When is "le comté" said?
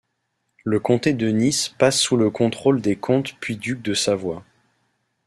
0.63-1.13